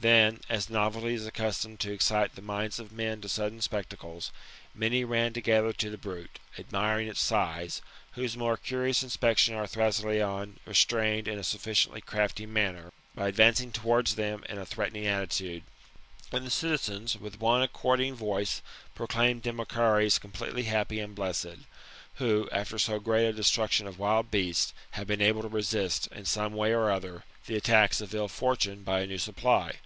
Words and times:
Then, 0.00 0.40
as 0.50 0.68
novelty 0.68 1.14
is 1.14 1.24
accustomed 1.26 1.80
to 1.80 1.90
excite 1.90 2.34
the 2.34 2.42
minds 2.42 2.78
of 2.78 2.92
men 2.92 3.22
to 3.22 3.28
sudden 3.30 3.62
spectacles, 3.62 4.32
maiiy 4.78 5.08
ran 5.08 5.32
together 5.32 5.72
to 5.72 5.88
the 5.88 5.96
brute, 5.96 6.38
admiring 6.58 7.08
its 7.08 7.22
size, 7.22 7.80
whose 8.12 8.36
more 8.36 8.58
curious 8.58 9.02
inspection 9.02 9.54
our 9.54 9.66
Thrasyleon 9.66 10.56
restrained 10.66 11.26
in 11.26 11.38
a 11.38 11.42
sufficiently 11.42 12.02
crafty 12.02 12.44
manner, 12.44 12.92
by 13.14 13.28
advancing 13.28 13.72
towards 13.72 14.16
them 14.16 14.44
in 14.46 14.58
a 14.58 14.66
threatening 14.66 15.06
attitude; 15.06 15.62
and 16.30 16.46
the 16.46 16.50
citizens, 16.50 17.16
with 17.16 17.40
one 17.40 17.62
according 17.62 18.14
voice, 18.14 18.60
proclaimad 18.94 19.40
Demochares 19.42 20.18
completely 20.20 20.64
happy 20.64 21.00
and 21.00 21.14
blessed, 21.14 21.60
who, 22.16 22.46
after 22.52 22.78
so 22.78 23.00
great 23.00 23.24
a 23.26 23.32
destruction 23.32 23.86
of 23.86 23.98
wild 23.98 24.30
beasts, 24.30 24.74
had 24.90 25.06
been 25.06 25.22
able 25.22 25.40
to 25.40 25.48
resist, 25.48 26.08
in 26.08 26.26
some 26.26 26.52
way 26.52 26.74
or 26.74 26.90
other, 26.90 27.24
the 27.46 27.56
attacks 27.56 28.02
of 28.02 28.14
ill 28.14 28.28
fortune, 28.28 28.82
by 28.82 29.00
a 29.00 29.06
new 29.06 29.18
supply. 29.18 29.76